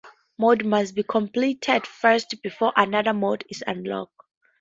The 0.01 0.07
adventure 0.07 0.23
mode 0.39 0.65
must 0.65 0.95
be 0.95 1.03
completed 1.03 1.85
first 1.85 2.41
before 2.41 2.73
another 2.75 3.13
mode 3.13 3.45
is 3.51 3.63
unlocked. 3.67 4.13